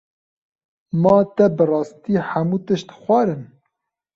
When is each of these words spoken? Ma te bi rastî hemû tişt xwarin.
Ma 1.01 1.15
te 1.35 1.45
bi 1.55 1.63
rastî 1.71 2.15
hemû 2.29 2.57
tişt 2.65 2.89
xwarin. 2.99 3.41